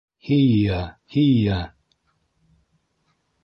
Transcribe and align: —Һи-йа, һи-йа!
—Һи-йа, 0.27 0.79
һи-йа! 1.17 1.59